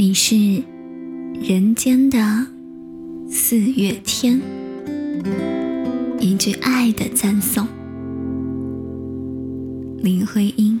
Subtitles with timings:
[0.00, 0.62] 你是
[1.42, 2.18] 人间的
[3.28, 4.40] 四月天，
[6.18, 7.66] 一句爱的赞颂。
[9.98, 10.80] 林徽因，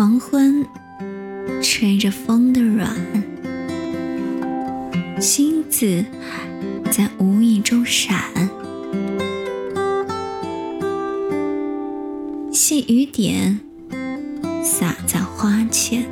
[0.00, 0.64] 黄昏
[1.62, 2.96] 吹着风的软，
[5.20, 6.06] 星子
[6.90, 8.18] 在无意中闪。
[12.50, 13.60] 细雨点
[14.64, 16.06] 洒在花前，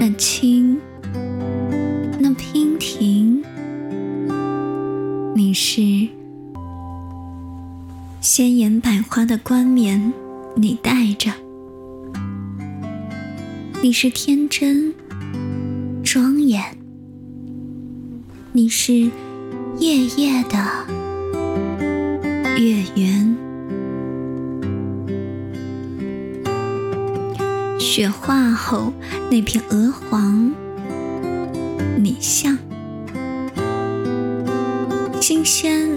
[0.00, 0.80] 那青，
[2.18, 3.44] 那娉婷，
[5.36, 6.08] 你是
[8.26, 10.12] 鲜艳百花的冠冕，
[10.56, 11.30] 你戴着；
[13.80, 14.92] 你是天真
[16.02, 16.60] 庄严，
[18.50, 19.08] 你是。
[19.78, 20.58] 夜夜的
[22.58, 23.36] 月圆，
[27.78, 28.92] 雪化后
[29.30, 30.50] 那片鹅黄，
[31.96, 32.58] 你像
[35.20, 35.96] 新鲜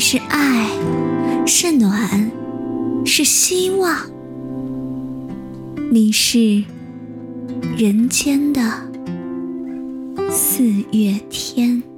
[0.00, 0.66] 是爱，
[1.46, 2.32] 是暖，
[3.04, 3.94] 是希望。
[5.92, 6.64] 你是
[7.76, 8.62] 人间的
[10.30, 11.89] 四月天。